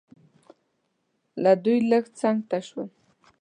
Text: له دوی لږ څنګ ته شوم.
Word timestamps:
له 1.43 1.51
دوی 1.63 1.79
لږ 1.91 2.05
څنګ 2.19 2.37
ته 2.49 2.57
شوم. 2.67 2.89